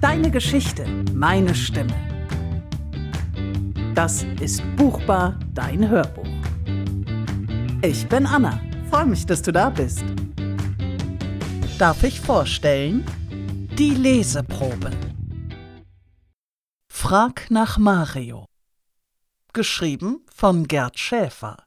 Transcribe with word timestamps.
Deine 0.00 0.30
Geschichte, 0.30 0.86
meine 1.12 1.54
Stimme. 1.54 1.94
Das 3.94 4.22
ist 4.40 4.62
Buchbar, 4.76 5.38
dein 5.52 5.86
Hörbuch. 5.90 6.26
Ich 7.82 8.08
bin 8.08 8.24
Anna. 8.24 8.62
Freue 8.88 9.04
mich, 9.04 9.26
dass 9.26 9.42
du 9.42 9.52
da 9.52 9.68
bist. 9.68 10.02
Darf 11.78 12.02
ich 12.02 12.18
vorstellen? 12.18 13.04
Die 13.78 13.90
Leseprobe. 13.90 14.90
Frag 16.88 17.50
nach 17.50 17.76
Mario. 17.76 18.46
Geschrieben 19.52 20.24
von 20.34 20.66
Gerd 20.66 20.98
Schäfer. 20.98 21.58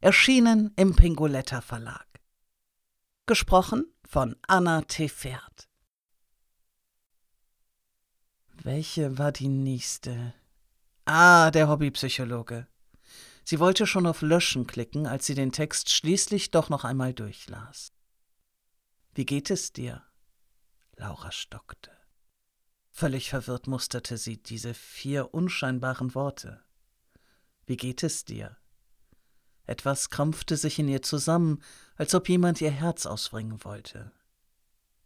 Erschienen 0.00 0.72
im 0.76 0.94
Pingoletta 0.94 1.62
Verlag. 1.62 2.06
Gesprochen 3.26 3.86
von 4.06 4.36
Anna 4.46 4.82
Tefert. 4.82 5.65
Welche 8.66 9.16
war 9.16 9.30
die 9.30 9.46
nächste? 9.46 10.34
Ah, 11.04 11.52
der 11.52 11.68
Hobbypsychologe. 11.68 12.66
Sie 13.44 13.60
wollte 13.60 13.86
schon 13.86 14.08
auf 14.08 14.22
Löschen 14.22 14.66
klicken, 14.66 15.06
als 15.06 15.24
sie 15.24 15.36
den 15.36 15.52
Text 15.52 15.88
schließlich 15.88 16.50
doch 16.50 16.68
noch 16.68 16.82
einmal 16.82 17.14
durchlas. 17.14 17.92
Wie 19.14 19.24
geht 19.24 19.52
es 19.52 19.72
dir? 19.72 20.02
Laura 20.96 21.30
stockte. 21.30 21.92
Völlig 22.90 23.30
verwirrt 23.30 23.68
musterte 23.68 24.18
sie 24.18 24.42
diese 24.42 24.74
vier 24.74 25.32
unscheinbaren 25.32 26.16
Worte. 26.16 26.60
Wie 27.66 27.76
geht 27.76 28.02
es 28.02 28.24
dir? 28.24 28.56
Etwas 29.62 30.10
krampfte 30.10 30.56
sich 30.56 30.80
in 30.80 30.88
ihr 30.88 31.02
zusammen, 31.02 31.62
als 31.94 32.16
ob 32.16 32.28
jemand 32.28 32.60
ihr 32.60 32.72
Herz 32.72 33.06
ausbringen 33.06 33.62
wollte. 33.62 34.10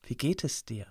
Wie 0.02 0.16
geht 0.16 0.44
es 0.44 0.64
dir? 0.64 0.86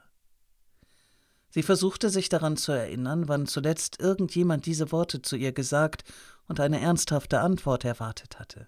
Sie 1.49 1.63
versuchte 1.63 2.09
sich 2.09 2.29
daran 2.29 2.57
zu 2.57 2.71
erinnern, 2.71 3.27
wann 3.27 3.47
zuletzt 3.47 3.99
irgendjemand 3.99 4.65
diese 4.65 4.91
Worte 4.91 5.21
zu 5.21 5.35
ihr 5.35 5.51
gesagt 5.51 6.03
und 6.47 6.59
eine 6.59 6.79
ernsthafte 6.79 7.39
Antwort 7.39 7.85
erwartet 7.85 8.39
hatte. 8.39 8.67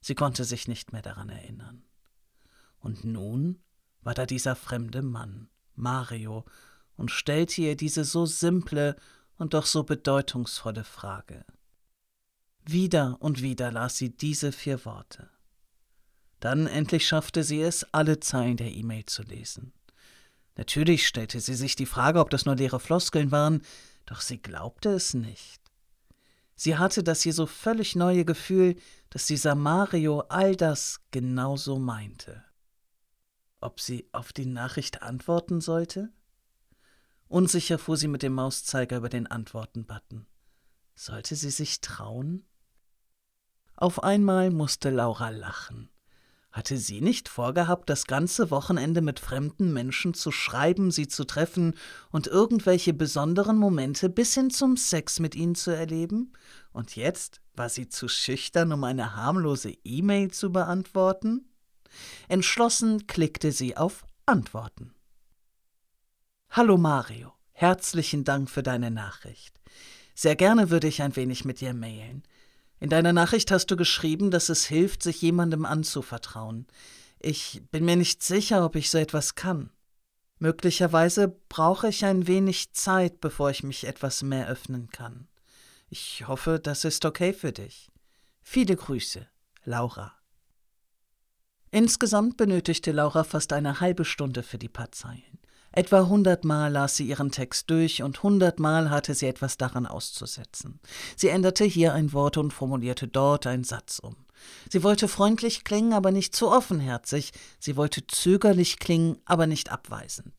Sie 0.00 0.14
konnte 0.14 0.44
sich 0.44 0.68
nicht 0.68 0.92
mehr 0.92 1.02
daran 1.02 1.30
erinnern. 1.30 1.84
Und 2.78 3.04
nun 3.04 3.62
war 4.02 4.14
da 4.14 4.26
dieser 4.26 4.56
fremde 4.56 5.00
Mann, 5.00 5.48
Mario, 5.74 6.44
und 6.96 7.10
stellte 7.10 7.62
ihr 7.62 7.76
diese 7.76 8.04
so 8.04 8.26
simple 8.26 8.96
und 9.36 9.54
doch 9.54 9.66
so 9.66 9.84
bedeutungsvolle 9.84 10.84
Frage. 10.84 11.44
Wieder 12.64 13.16
und 13.20 13.42
wieder 13.42 13.72
las 13.72 13.96
sie 13.96 14.10
diese 14.10 14.52
vier 14.52 14.84
Worte. 14.84 15.30
Dann 16.40 16.66
endlich 16.66 17.06
schaffte 17.06 17.44
sie 17.44 17.60
es, 17.60 17.84
alle 17.92 18.20
Zeilen 18.20 18.56
der 18.56 18.72
E-Mail 18.72 19.06
zu 19.06 19.22
lesen. 19.22 19.72
Natürlich 20.56 21.06
stellte 21.06 21.40
sie 21.40 21.54
sich 21.54 21.76
die 21.76 21.86
Frage, 21.86 22.20
ob 22.20 22.30
das 22.30 22.44
nur 22.44 22.56
leere 22.56 22.80
Floskeln 22.80 23.30
waren, 23.30 23.62
doch 24.06 24.20
sie 24.20 24.38
glaubte 24.40 24.90
es 24.90 25.14
nicht. 25.14 25.60
Sie 26.54 26.76
hatte 26.76 27.02
das 27.02 27.22
hier 27.22 27.32
so 27.32 27.46
völlig 27.46 27.96
neue 27.96 28.24
Gefühl, 28.24 28.76
dass 29.10 29.26
dieser 29.26 29.54
Mario 29.54 30.20
all 30.28 30.54
das 30.54 31.00
genauso 31.10 31.78
meinte. 31.78 32.44
Ob 33.60 33.80
sie 33.80 34.08
auf 34.12 34.32
die 34.32 34.46
Nachricht 34.46 35.02
antworten 35.02 35.60
sollte? 35.60 36.12
Unsicher 37.28 37.78
fuhr 37.78 37.96
sie 37.96 38.08
mit 38.08 38.22
dem 38.22 38.34
Mauszeiger 38.34 38.98
über 38.98 39.08
den 39.08 39.26
Antworten-Button. 39.26 40.26
Sollte 40.94 41.34
sie 41.34 41.50
sich 41.50 41.80
trauen? 41.80 42.44
Auf 43.74 44.02
einmal 44.02 44.50
musste 44.50 44.90
Laura 44.90 45.30
lachen. 45.30 45.91
Hatte 46.52 46.76
sie 46.76 47.00
nicht 47.00 47.30
vorgehabt, 47.30 47.88
das 47.88 48.06
ganze 48.06 48.50
Wochenende 48.50 49.00
mit 49.00 49.18
fremden 49.18 49.72
Menschen 49.72 50.12
zu 50.12 50.30
schreiben, 50.30 50.90
sie 50.90 51.08
zu 51.08 51.24
treffen 51.24 51.74
und 52.10 52.26
irgendwelche 52.26 52.92
besonderen 52.92 53.56
Momente 53.56 54.10
bis 54.10 54.34
hin 54.34 54.50
zum 54.50 54.76
Sex 54.76 55.18
mit 55.18 55.34
ihnen 55.34 55.54
zu 55.54 55.70
erleben? 55.70 56.34
Und 56.72 56.94
jetzt 56.94 57.40
war 57.54 57.70
sie 57.70 57.88
zu 57.88 58.06
schüchtern, 58.06 58.70
um 58.72 58.84
eine 58.84 59.16
harmlose 59.16 59.72
E-Mail 59.82 60.30
zu 60.30 60.52
beantworten? 60.52 61.48
Entschlossen 62.28 63.06
klickte 63.06 63.50
sie 63.50 63.78
auf 63.78 64.04
Antworten. 64.26 64.92
Hallo 66.50 66.76
Mario, 66.76 67.32
herzlichen 67.52 68.24
Dank 68.24 68.50
für 68.50 68.62
deine 68.62 68.90
Nachricht. 68.90 69.58
Sehr 70.14 70.36
gerne 70.36 70.68
würde 70.68 70.88
ich 70.88 71.00
ein 71.00 71.16
wenig 71.16 71.46
mit 71.46 71.60
dir 71.62 71.72
mailen. 71.72 72.24
In 72.82 72.90
deiner 72.90 73.12
Nachricht 73.12 73.52
hast 73.52 73.70
du 73.70 73.76
geschrieben, 73.76 74.32
dass 74.32 74.48
es 74.48 74.66
hilft, 74.66 75.04
sich 75.04 75.22
jemandem 75.22 75.64
anzuvertrauen. 75.64 76.66
Ich 77.20 77.62
bin 77.70 77.84
mir 77.84 77.94
nicht 77.94 78.24
sicher, 78.24 78.64
ob 78.64 78.74
ich 78.74 78.90
so 78.90 78.98
etwas 78.98 79.36
kann. 79.36 79.70
Möglicherweise 80.40 81.28
brauche 81.48 81.86
ich 81.86 82.04
ein 82.04 82.26
wenig 82.26 82.72
Zeit, 82.72 83.20
bevor 83.20 83.50
ich 83.50 83.62
mich 83.62 83.86
etwas 83.86 84.24
mehr 84.24 84.48
öffnen 84.48 84.88
kann. 84.88 85.28
Ich 85.90 86.26
hoffe, 86.26 86.58
das 86.58 86.84
ist 86.84 87.04
okay 87.04 87.32
für 87.32 87.52
dich. 87.52 87.88
Viele 88.40 88.74
Grüße, 88.74 89.28
Laura. 89.62 90.14
Insgesamt 91.70 92.36
benötigte 92.36 92.90
Laura 92.90 93.22
fast 93.22 93.52
eine 93.52 93.78
halbe 93.78 94.04
Stunde 94.04 94.42
für 94.42 94.58
die 94.58 94.68
paar 94.68 94.90
Zeilen. 94.90 95.31
Etwa 95.72 96.06
hundertmal 96.06 96.70
las 96.70 96.96
sie 96.96 97.06
ihren 97.06 97.30
Text 97.30 97.70
durch 97.70 98.02
und 98.02 98.22
hundertmal 98.22 98.90
hatte 98.90 99.14
sie 99.14 99.26
etwas 99.26 99.56
daran 99.56 99.86
auszusetzen. 99.86 100.80
Sie 101.16 101.28
änderte 101.28 101.64
hier 101.64 101.94
ein 101.94 102.12
Wort 102.12 102.36
und 102.36 102.52
formulierte 102.52 103.08
dort 103.08 103.46
einen 103.46 103.64
Satz 103.64 103.98
um. 103.98 104.16
Sie 104.70 104.82
wollte 104.82 105.08
freundlich 105.08 105.64
klingen, 105.64 105.94
aber 105.94 106.10
nicht 106.10 106.36
zu 106.36 106.50
offenherzig. 106.50 107.32
Sie 107.58 107.76
wollte 107.76 108.06
zögerlich 108.06 108.78
klingen, 108.78 109.18
aber 109.24 109.46
nicht 109.46 109.72
abweisend. 109.72 110.34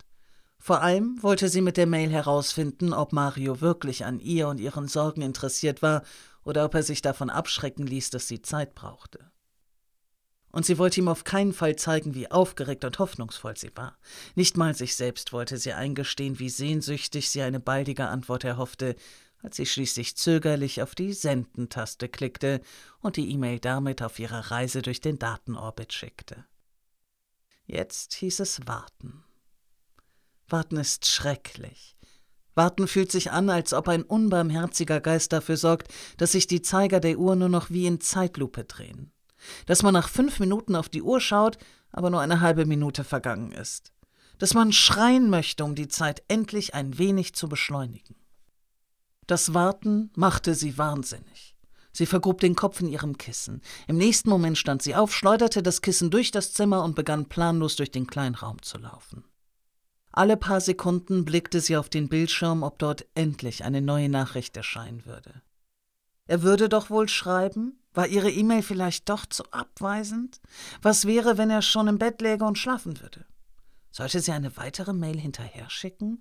Vor 0.60 0.82
allem 0.82 1.22
wollte 1.22 1.50
sie 1.50 1.62
mit 1.62 1.78
der 1.78 1.88
Mail 1.88 2.12
herausfinden, 2.12 2.94
ob 2.94 3.12
Mario 3.12 3.60
wirklich 3.60 4.06
an 4.06 4.20
ihr 4.20 4.48
und 4.48 4.60
ihren 4.60 4.88
Sorgen 4.88 5.22
interessiert 5.22 5.82
war 5.82 6.04
oder 6.44 6.64
ob 6.64 6.76
er 6.76 6.84
sich 6.84 7.02
davon 7.02 7.30
abschrecken 7.30 7.88
ließ, 7.88 8.12
dass 8.12 8.28
sie 8.28 8.42
Zeit 8.42 8.76
brauchte 8.76 9.33
und 10.54 10.68
sie 10.68 10.78
wollte 10.78 11.02
ihm 11.02 11.08
auf 11.08 11.24
keinen 11.24 11.52
Fall 11.52 11.76
zeigen, 11.76 12.14
wie 12.14 12.30
aufgeregt 12.30 12.86
und 12.86 13.00
hoffnungsvoll 13.00 13.58
sie 13.58 13.72
war. 13.76 13.98
Nicht 14.36 14.56
mal 14.56 14.76
sich 14.76 14.96
selbst 14.96 15.34
wollte 15.34 15.58
sie 15.58 15.74
eingestehen, 15.74 16.38
wie 16.38 16.50
sehnsüchtig 16.50 17.30
sie 17.32 17.42
eine 17.42 17.60
baldige 17.60 18.08
Antwort 18.08 18.44
erhoffte, 18.44 18.96
als 19.42 19.58
sie 19.58 19.66
schließlich 19.66 20.16
zögerlich 20.16 20.84
auf 20.84 20.94
die 20.94 21.12
Senden-Taste 21.12 22.08
klickte 22.08 22.62
und 23.00 23.18
die 23.18 23.32
E-Mail 23.32 23.60
damit 23.60 24.04
auf 24.04 24.20
ihre 24.20 24.52
Reise 24.52 24.84
durch 24.84 25.02
den 25.02 25.18
Datenorbit 25.18 25.92
schickte. 25.92 26.46
Jetzt 27.66 28.14
hieß 28.14 28.40
es 28.40 28.68
warten. 28.68 29.24
Warten 30.48 30.78
ist 30.78 31.08
schrecklich. 31.08 31.98
Warten 32.54 32.88
fühlt 32.88 33.12
sich 33.12 33.32
an, 33.32 33.50
als 33.50 33.74
ob 33.74 33.88
ein 33.88 34.04
unbarmherziger 34.04 35.02
Geist 35.02 35.34
dafür 35.34 35.58
sorgt, 35.58 35.92
dass 36.18 36.34
sich 36.34 36.46
die 36.46 36.62
Zeiger 36.62 37.00
der 37.00 37.18
Uhr 37.18 37.36
nur 37.36 37.50
noch 37.50 37.72
wie 37.72 37.88
in 37.88 38.00
Zeitlupe 38.00 38.66
drehen 38.66 39.13
dass 39.66 39.84
man 39.84 39.94
nach 39.94 40.10
fünf 40.10 40.40
Minuten 40.40 40.76
auf 40.76 40.90
die 40.90 41.02
Uhr 41.02 41.20
schaut, 41.20 41.58
aber 41.92 42.10
nur 42.10 42.22
eine 42.22 42.42
halbe 42.42 42.66
Minute 42.66 43.04
vergangen 43.04 43.52
ist, 43.52 43.92
dass 44.40 44.54
man 44.54 44.74
schreien 44.74 45.30
möchte, 45.30 45.64
um 45.64 45.76
die 45.76 45.88
Zeit 45.88 46.24
endlich 46.28 46.74
ein 46.74 46.98
wenig 46.98 47.34
zu 47.34 47.48
beschleunigen. 47.48 48.16
Das 49.28 49.54
Warten 49.54 50.12
machte 50.16 50.56
sie 50.56 50.78
wahnsinnig. 50.78 51.56
Sie 51.96 52.08
vergrub 52.08 52.42
den 52.42 52.56
Kopf 52.56 52.82
in 52.82 52.88
ihrem 52.88 53.18
Kissen. 53.18 53.62
Im 53.88 53.98
nächsten 53.98 54.30
Moment 54.30 54.58
stand 54.58 54.82
sie 54.82 54.96
auf, 54.96 55.14
schleuderte 55.14 55.62
das 55.62 55.82
Kissen 55.82 56.10
durch 56.10 56.32
das 56.32 56.52
Zimmer 56.52 56.84
und 56.84 56.96
begann 56.96 57.30
planlos 57.30 57.76
durch 57.76 57.92
den 57.92 58.08
kleinen 58.08 58.36
Raum 58.36 58.62
zu 58.64 58.80
laufen. 58.80 59.24
Alle 60.12 60.36
paar 60.36 60.62
Sekunden 60.62 61.24
blickte 61.26 61.60
sie 61.60 61.78
auf 61.78 61.90
den 61.90 62.10
Bildschirm, 62.10 62.64
ob 62.64 62.80
dort 62.80 63.06
endlich 63.14 63.64
eine 63.64 63.82
neue 63.82 64.10
Nachricht 64.10 64.58
erscheinen 64.58 65.06
würde. 65.06 65.42
Er 66.26 66.42
würde 66.42 66.68
doch 66.68 66.90
wohl 66.90 67.10
schreiben? 67.10 67.80
War 67.94 68.08
ihre 68.08 68.32
E-Mail 68.32 68.64
vielleicht 68.64 69.10
doch 69.10 69.26
zu 69.26 69.44
abweisend? 69.52 70.42
Was 70.82 71.06
wäre, 71.06 71.38
wenn 71.38 71.50
er 71.50 71.62
schon 71.62 71.88
im 71.88 72.00
Bett 72.00 72.22
läge 72.22 72.46
und 72.46 72.58
schlafen 72.58 73.00
würde? 73.02 73.26
Sollte 73.92 74.20
sie 74.20 74.32
eine 74.32 74.58
weitere 74.58 74.94
Mail 74.94 75.20
hinterher 75.20 75.70
schicken? 75.70 76.20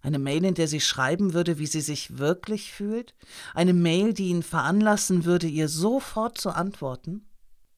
Eine 0.00 0.18
Mail, 0.18 0.44
in 0.44 0.54
der 0.54 0.68
sie 0.68 0.80
schreiben 0.80 1.32
würde, 1.32 1.58
wie 1.58 1.66
sie 1.66 1.80
sich 1.80 2.18
wirklich 2.18 2.72
fühlt? 2.72 3.14
Eine 3.54 3.74
Mail, 3.74 4.12
die 4.12 4.28
ihn 4.28 4.42
veranlassen 4.42 5.24
würde, 5.24 5.46
ihr 5.46 5.68
sofort 5.68 6.38
zu 6.38 6.50
antworten? 6.50 7.26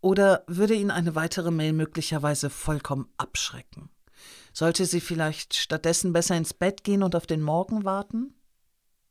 Oder 0.00 0.44
würde 0.46 0.75
ihn 0.75 0.90
eine 0.90 1.14
weitere 1.14 1.50
Mail 1.50 1.72
möglicherweise 1.72 2.50
vollkommen 2.50 3.08
abschrecken? 3.17 3.90
Sollte 4.52 4.87
sie 4.87 5.00
vielleicht 5.00 5.55
stattdessen 5.55 6.12
besser 6.12 6.37
ins 6.37 6.55
Bett 6.55 6.84
gehen 6.84 7.02
und 7.02 7.14
auf 7.14 7.26
den 7.26 7.43
Morgen 7.43 7.84
warten? 7.84 8.34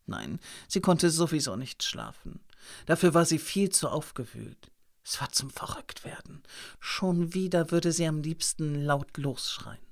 Nein, 0.06 0.40
sie 0.68 0.82
konnte 0.82 1.10
sowieso 1.10 1.56
nicht 1.56 1.84
schlafen. 1.84 2.40
Dafür 2.86 3.14
war 3.14 3.26
sie 3.26 3.40
viel 3.40 3.70
zu 3.70 3.90
aufgewühlt. 3.90 4.72
Es 5.04 5.22
war 5.22 5.32
zum 5.32 5.50
Verrücktwerden. 5.50 6.42
Schon 6.80 7.34
wieder 7.34 7.72
würde 7.72 7.92
sie 7.92 8.08
am 8.08 8.22
liebsten 8.22 8.84
laut 8.84 9.18
losschreien. 9.18 9.86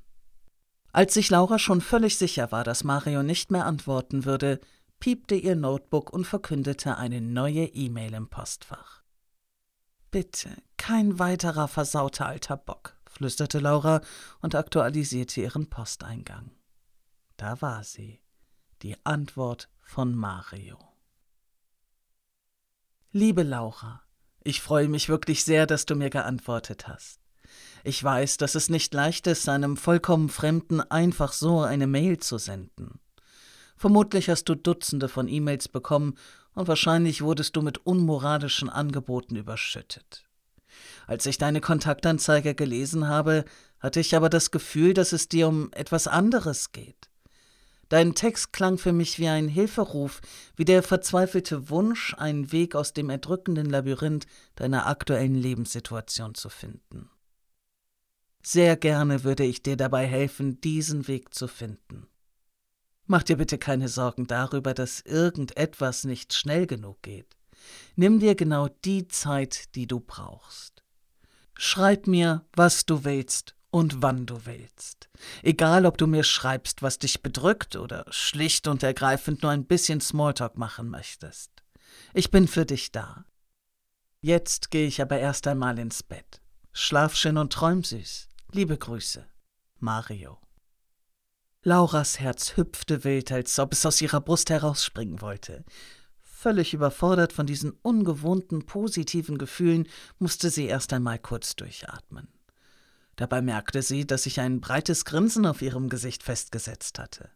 Als 0.91 1.13
sich 1.13 1.29
Laura 1.29 1.59
schon 1.59 1.81
völlig 1.81 2.17
sicher 2.17 2.51
war, 2.51 2.63
dass 2.63 2.83
Mario 2.83 3.23
nicht 3.23 3.51
mehr 3.51 3.65
antworten 3.65 4.25
würde, 4.25 4.59
piepte 4.99 5.35
ihr 5.35 5.55
Notebook 5.55 6.13
und 6.13 6.25
verkündete 6.25 6.97
eine 6.97 7.19
neue 7.19 7.65
E-Mail 7.65 8.13
im 8.13 8.29
Postfach. 8.29 9.03
Bitte, 10.11 10.49
kein 10.77 11.17
weiterer 11.17 11.67
versauter 11.67 12.27
alter 12.27 12.57
Bock, 12.57 12.95
flüsterte 13.09 13.59
Laura 13.59 14.01
und 14.41 14.53
aktualisierte 14.53 15.41
ihren 15.41 15.69
Posteingang. 15.69 16.51
Da 17.37 17.61
war 17.61 17.83
sie, 17.83 18.21
die 18.83 18.95
Antwort 19.03 19.69
von 19.81 20.13
Mario. 20.13 20.77
Liebe 23.15 23.43
Laura, 23.43 24.01
ich 24.43 24.59
freue 24.59 24.87
mich 24.87 25.07
wirklich 25.07 25.43
sehr, 25.43 25.67
dass 25.67 25.85
du 25.85 25.93
mir 25.93 26.09
geantwortet 26.09 26.87
hast. 26.87 27.19
Ich 27.83 28.03
weiß, 28.03 28.37
dass 28.37 28.55
es 28.55 28.71
nicht 28.71 28.91
leicht 28.91 29.27
ist, 29.27 29.47
einem 29.47 29.77
vollkommen 29.77 30.29
Fremden 30.29 30.81
einfach 30.81 31.31
so 31.31 31.61
eine 31.61 31.85
Mail 31.85 32.17
zu 32.17 32.39
senden. 32.39 32.99
Vermutlich 33.77 34.29
hast 34.29 34.45
du 34.45 34.55
Dutzende 34.55 35.09
von 35.09 35.27
E-Mails 35.27 35.67
bekommen 35.67 36.15
und 36.55 36.67
wahrscheinlich 36.67 37.21
wurdest 37.21 37.55
du 37.55 37.61
mit 37.61 37.85
unmoralischen 37.85 38.67
Angeboten 38.67 39.35
überschüttet. 39.35 40.25
Als 41.05 41.27
ich 41.27 41.37
deine 41.37 41.61
Kontaktanzeige 41.61 42.55
gelesen 42.55 43.07
habe, 43.07 43.45
hatte 43.79 43.99
ich 43.99 44.15
aber 44.15 44.29
das 44.29 44.49
Gefühl, 44.49 44.95
dass 44.95 45.13
es 45.13 45.29
dir 45.29 45.47
um 45.47 45.71
etwas 45.73 46.07
anderes 46.07 46.71
geht. 46.71 47.02
Dein 47.93 48.15
Text 48.15 48.53
klang 48.53 48.79
für 48.79 48.91
mich 48.91 49.19
wie 49.19 49.27
ein 49.27 49.47
Hilferuf, 49.47 50.21
wie 50.55 50.65
der 50.65 50.81
verzweifelte 50.81 51.69
Wunsch, 51.69 52.15
einen 52.15 52.51
Weg 52.51 52.73
aus 52.73 52.93
dem 52.93 53.11
erdrückenden 53.11 53.69
Labyrinth 53.69 54.25
deiner 54.55 54.87
aktuellen 54.87 55.35
Lebenssituation 55.35 56.33
zu 56.33 56.49
finden. 56.49 57.11
Sehr 58.41 58.77
gerne 58.77 59.23
würde 59.23 59.43
ich 59.43 59.61
dir 59.61 59.77
dabei 59.77 60.07
helfen, 60.07 60.59
diesen 60.59 61.07
Weg 61.07 61.35
zu 61.35 61.47
finden. 61.47 62.07
Mach 63.05 63.21
dir 63.21 63.37
bitte 63.37 63.59
keine 63.59 63.89
Sorgen 63.89 64.25
darüber, 64.25 64.73
dass 64.73 65.01
irgendetwas 65.01 66.03
nicht 66.03 66.33
schnell 66.33 66.65
genug 66.65 67.03
geht. 67.03 67.37
Nimm 67.95 68.19
dir 68.19 68.33
genau 68.33 68.69
die 68.85 69.07
Zeit, 69.07 69.75
die 69.75 69.85
du 69.85 69.99
brauchst. 69.99 70.83
Schreib 71.53 72.07
mir, 72.07 72.43
was 72.55 72.87
du 72.87 73.03
willst 73.03 73.53
und 73.73 74.03
wann 74.03 74.27
du 74.27 74.45
willst. 74.45 75.09
Egal, 75.41 75.87
ob 75.87 75.97
du 75.97 76.05
mir 76.05 76.23
schreibst, 76.23 76.83
was 76.83 76.99
dich 76.99 77.23
bedrückt 77.23 77.75
oder 77.75 78.05
schlicht 78.11 78.67
und 78.67 78.83
ergreifend 78.83 79.41
nur 79.41 79.51
ein 79.51 79.65
bisschen 79.65 79.99
Smalltalk 79.99 80.59
machen 80.59 80.89
möchtest. 80.89 81.49
Ich 82.13 82.29
bin 82.29 82.47
für 82.47 82.67
dich 82.67 82.91
da. 82.91 83.25
Jetzt 84.21 84.69
gehe 84.69 84.85
ich 84.85 85.01
aber 85.01 85.17
erst 85.17 85.47
einmal 85.47 85.79
ins 85.79 86.03
Bett. 86.03 86.39
Schlaf 86.71 87.15
schön 87.15 87.35
und 87.35 87.51
träum 87.51 87.83
süß. 87.83 88.29
Liebe 88.51 88.77
Grüße. 88.77 89.25
Mario. 89.79 90.39
Lauras 91.63 92.19
Herz 92.19 92.55
hüpfte 92.55 93.03
wild, 93.03 93.31
als 93.31 93.57
ob 93.57 93.73
es 93.73 93.87
aus 93.87 94.01
ihrer 94.01 94.21
Brust 94.21 94.51
herausspringen 94.51 95.19
wollte. 95.19 95.65
Völlig 96.21 96.75
überfordert 96.75 97.33
von 97.33 97.47
diesen 97.47 97.71
ungewohnten 97.81 98.67
positiven 98.67 99.39
Gefühlen 99.39 99.87
musste 100.19 100.51
sie 100.51 100.67
erst 100.67 100.93
einmal 100.93 101.17
kurz 101.17 101.55
durchatmen. 101.55 102.32
Dabei 103.15 103.41
merkte 103.41 103.81
sie, 103.81 104.05
dass 104.07 104.23
sich 104.23 104.39
ein 104.39 104.59
breites 104.59 105.05
Grinsen 105.05 105.45
auf 105.45 105.61
ihrem 105.61 105.89
Gesicht 105.89 106.23
festgesetzt 106.23 106.99
hatte. 106.99 107.29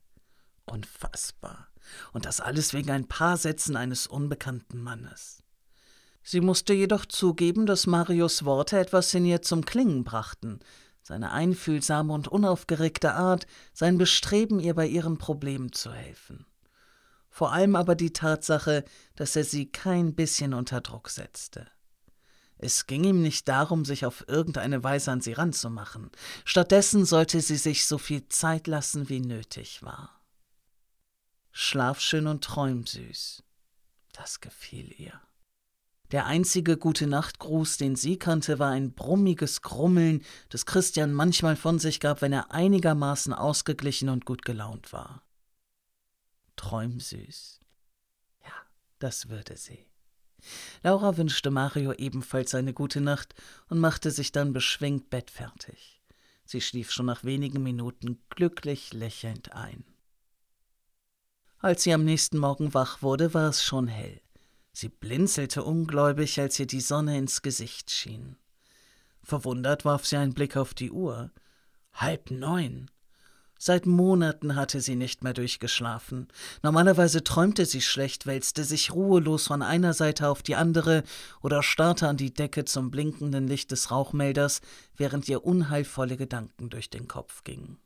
Unfassbar. 0.65 1.67
Und 2.11 2.25
das 2.25 2.41
alles 2.41 2.73
wegen 2.73 2.91
ein 2.91 3.07
paar 3.07 3.37
Sätzen 3.37 3.75
eines 3.75 4.07
unbekannten 4.07 4.81
Mannes. 4.81 5.43
Sie 6.23 6.41
musste 6.41 6.73
jedoch 6.73 7.05
zugeben, 7.05 7.65
dass 7.65 7.87
Marios 7.87 8.43
Worte 8.43 8.77
etwas 8.77 9.13
in 9.13 9.25
ihr 9.25 9.41
zum 9.41 9.63
Klingen 9.63 10.03
brachten, 10.03 10.59
seine 11.01 11.31
einfühlsame 11.31 12.11
und 12.11 12.27
unaufgeregte 12.27 13.13
Art, 13.13 13.47
sein 13.71 13.97
Bestreben, 13.97 14.59
ihr 14.59 14.73
bei 14.73 14.87
ihren 14.87 15.17
Problemen 15.17 15.71
zu 15.71 15.93
helfen. 15.93 16.45
Vor 17.29 17.53
allem 17.53 17.77
aber 17.77 17.95
die 17.95 18.11
Tatsache, 18.11 18.83
dass 19.15 19.37
er 19.37 19.45
sie 19.45 19.71
kein 19.71 20.15
bisschen 20.15 20.53
unter 20.53 20.81
Druck 20.81 21.09
setzte. 21.09 21.67
Es 22.59 22.87
ging 22.87 23.03
ihm 23.03 23.21
nicht 23.21 23.47
darum, 23.47 23.85
sich 23.85 24.05
auf 24.05 24.27
irgendeine 24.27 24.83
Weise 24.83 25.11
an 25.11 25.21
sie 25.21 25.33
ranzumachen. 25.33 26.09
Stattdessen 26.43 27.05
sollte 27.05 27.41
sie 27.41 27.57
sich 27.57 27.85
so 27.85 27.97
viel 27.97 28.27
Zeit 28.29 28.67
lassen, 28.67 29.09
wie 29.09 29.19
nötig 29.19 29.83
war. 29.83 30.21
Schlaf 31.51 31.99
schön 31.99 32.27
und 32.27 32.43
träum 32.43 32.85
süß. 32.85 33.43
Das 34.13 34.41
gefiel 34.41 34.93
ihr. 34.99 35.21
Der 36.11 36.25
einzige 36.25 36.77
Gute-Nacht-Gruß, 36.77 37.77
den 37.77 37.95
sie 37.95 38.17
kannte, 38.17 38.59
war 38.59 38.71
ein 38.71 38.93
brummiges 38.93 39.61
Grummeln, 39.61 40.23
das 40.49 40.65
Christian 40.65 41.11
manchmal 41.11 41.57
von 41.57 41.79
sich 41.79 41.99
gab, 41.99 42.21
wenn 42.21 42.31
er 42.31 42.51
einigermaßen 42.51 43.33
ausgeglichen 43.33 44.07
und 44.07 44.25
gut 44.25 44.45
gelaunt 44.45 44.93
war. 44.93 45.21
Träumsüß. 46.55 47.59
Ja, 48.43 48.53
das 48.99 49.27
würde 49.27 49.57
sie. 49.57 49.85
Laura 50.83 51.17
wünschte 51.17 51.51
Mario 51.51 51.93
ebenfalls 51.93 52.55
eine 52.55 52.73
gute 52.73 53.01
Nacht 53.01 53.35
und 53.69 53.79
machte 53.79 54.11
sich 54.11 54.31
dann 54.31 54.53
beschwingt 54.53 55.09
bettfertig. 55.09 56.01
Sie 56.45 56.61
schlief 56.61 56.91
schon 56.91 57.07
nach 57.07 57.23
wenigen 57.23 57.61
Minuten 57.63 58.19
glücklich 58.29 58.93
lächelnd 58.93 59.53
ein. 59.53 59.83
Als 61.59 61.83
sie 61.83 61.93
am 61.93 62.05
nächsten 62.05 62.37
Morgen 62.37 62.73
wach 62.73 63.01
wurde, 63.01 63.33
war 63.33 63.49
es 63.49 63.63
schon 63.63 63.87
hell. 63.87 64.21
Sie 64.71 64.89
blinzelte 64.89 65.63
ungläubig, 65.63 66.39
als 66.39 66.59
ihr 66.59 66.67
die 66.67 66.81
Sonne 66.81 67.17
ins 67.17 67.41
Gesicht 67.41 67.89
schien. 67.89 68.37
Verwundert 69.23 69.83
warf 69.83 70.05
sie 70.05 70.17
einen 70.17 70.33
Blick 70.33 70.55
auf 70.55 70.73
die 70.73 70.91
Uhr. 70.91 71.31
Halb 71.93 72.31
neun. 72.31 72.91
Seit 73.59 73.85
Monaten 73.85 74.55
hatte 74.55 74.81
sie 74.81 74.95
nicht 74.95 75.23
mehr 75.23 75.33
durchgeschlafen. 75.33 76.27
Normalerweise 76.63 77.23
träumte 77.23 77.65
sie 77.65 77.81
schlecht, 77.81 78.25
wälzte 78.25 78.63
sich 78.63 78.91
ruhelos 78.93 79.47
von 79.47 79.61
einer 79.61 79.93
Seite 79.93 80.29
auf 80.29 80.43
die 80.43 80.55
andere 80.55 81.03
oder 81.41 81.63
starrte 81.63 82.07
an 82.07 82.17
die 82.17 82.33
Decke 82.33 82.65
zum 82.65 82.91
blinkenden 82.91 83.47
Licht 83.47 83.71
des 83.71 83.91
Rauchmelders, 83.91 84.61
während 84.95 85.27
ihr 85.27 85.45
unheilvolle 85.45 86.17
Gedanken 86.17 86.69
durch 86.69 86.89
den 86.89 87.07
Kopf 87.07 87.43
gingen. 87.43 87.77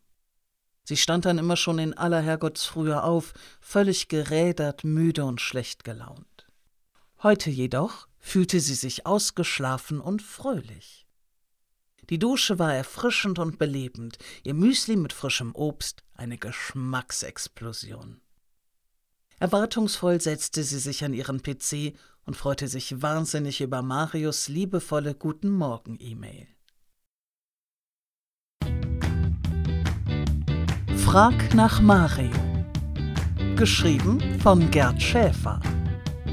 Sie 0.84 0.98
stand 0.98 1.26
dann 1.26 1.38
immer 1.38 1.56
schon 1.56 1.80
in 1.80 1.94
aller 1.94 2.22
Herrgottsfrühe 2.22 3.04
auf, 3.04 3.34
völlig 3.60 4.08
gerädert, 4.08 4.84
müde 4.84 5.26
und 5.26 5.40
schlecht 5.40 5.84
gelaunt. 5.84 6.48
Heute 7.24 7.50
jedoch 7.50 8.08
fühlte 8.20 8.60
sie 8.60 8.74
sich 8.74 9.06
ausgeschlafen 9.06 10.02
und 10.02 10.22
fröhlich. 10.22 11.06
Die 12.12 12.20
Dusche 12.20 12.60
war 12.60 12.76
erfrischend 12.76 13.40
und 13.40 13.58
belebend, 13.58 14.18
ihr 14.44 14.54
Müsli 14.54 14.98
mit 14.98 15.14
frischem 15.14 15.56
Obst 15.56 16.04
eine 16.14 16.38
Geschmacksexplosion. 16.38 18.20
Erwartungsvoll 19.40 20.20
setzte 20.20 20.62
sie 20.64 20.80
sich 20.80 21.06
an 21.06 21.14
ihren 21.14 21.42
PC 21.42 21.96
und 22.26 22.36
freute 22.36 22.68
sich 22.68 23.02
wahnsinnig 23.02 23.62
über 23.62 23.82
Marius 23.82 24.50
liebevolle 24.50 25.16
Guten 25.16 25.52
Morgen 25.52 25.98
E-Mail. 26.02 26.48
Frag 30.98 31.54
nach 31.54 31.80
Mario. 31.80 32.30
Geschrieben 33.56 34.38
von 34.42 34.70
Gerd 34.70 35.02
Schäfer. 35.02 35.62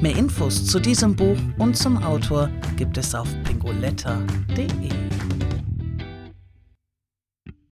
Mehr 0.01 0.17
Infos 0.17 0.67
zu 0.67 0.81
diesem 0.81 1.15
Buch 1.15 1.39
und 1.59 1.77
zum 1.77 2.03
Autor 2.03 2.51
gibt 2.77 2.99
es 2.99 3.15
auf 3.15 3.29
pingoletta.de. 3.45 5.08